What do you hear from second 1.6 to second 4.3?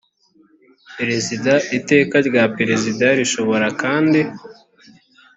iteka rya perezida rishobora kandi